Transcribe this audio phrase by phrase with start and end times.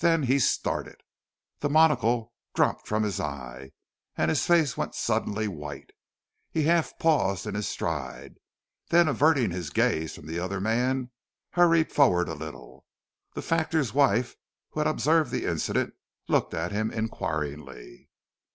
[0.00, 1.00] Then he started.
[1.60, 3.72] The monocle dropped from his eye,
[4.18, 5.92] and his face went suddenly white.
[6.50, 8.34] He half paused in his stride,
[8.90, 11.10] then averting his gaze from the other man
[11.52, 12.84] hurried forward a little.
[13.32, 14.36] The factor's wife,
[14.72, 15.94] who had observed the incident,
[16.28, 18.10] looked at him inquiringly.